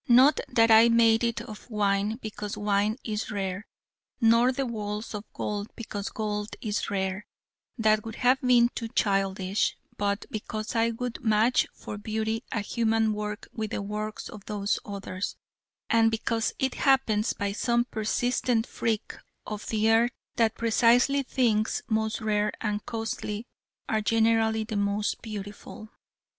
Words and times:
Not 0.07 0.39
that 0.47 0.71
I 0.71 0.89
made 0.89 1.23
it 1.23 1.41
of 1.41 1.69
wine 1.69 2.17
because 2.23 2.57
wine 2.57 2.97
is 3.03 3.29
rare; 3.29 3.67
nor 4.19 4.51
the 4.51 4.65
walls 4.65 5.13
of 5.13 5.31
gold 5.31 5.67
because 5.75 6.09
gold 6.09 6.55
is 6.59 6.89
rare: 6.89 7.27
that 7.77 8.03
would 8.03 8.15
have 8.15 8.41
been 8.41 8.69
too 8.73 8.87
childish: 8.87 9.77
but 9.97 10.25
because 10.31 10.75
I 10.75 10.89
would 10.89 11.23
match 11.23 11.67
for 11.75 11.99
beauty 11.99 12.43
a 12.51 12.61
human 12.61 13.13
work 13.13 13.47
with 13.53 13.69
the 13.69 13.81
works 13.83 14.27
of 14.27 14.43
those 14.45 14.79
Others: 14.83 15.35
and 15.87 16.09
because 16.09 16.55
it 16.57 16.73
happens, 16.73 17.33
by 17.33 17.51
some 17.51 17.85
persistent 17.85 18.65
freak 18.65 19.15
of 19.45 19.67
the 19.67 19.91
earth, 19.91 20.11
that 20.35 20.55
precisely 20.55 21.21
things 21.21 21.83
most 21.87 22.21
rare 22.21 22.51
and 22.59 22.83
costly 22.87 23.45
are 23.87 24.01
generally 24.01 24.63
the 24.63 24.77
most 24.77 25.21
beautiful. 25.21 25.89